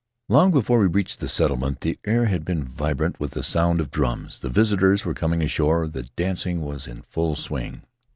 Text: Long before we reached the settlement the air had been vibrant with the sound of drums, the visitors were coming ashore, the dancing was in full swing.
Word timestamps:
Long 0.29 0.49
before 0.49 0.79
we 0.79 0.87
reached 0.87 1.19
the 1.19 1.29
settlement 1.29 1.81
the 1.81 1.99
air 2.07 2.25
had 2.25 2.43
been 2.43 2.63
vibrant 2.63 3.19
with 3.19 3.33
the 3.33 3.43
sound 3.43 3.79
of 3.79 3.91
drums, 3.91 4.39
the 4.39 4.49
visitors 4.49 5.05
were 5.05 5.13
coming 5.13 5.43
ashore, 5.43 5.87
the 5.87 6.09
dancing 6.15 6.61
was 6.61 6.87
in 6.87 7.03
full 7.03 7.35
swing. 7.35 7.83